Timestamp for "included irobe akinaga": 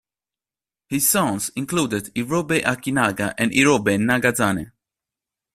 1.49-3.35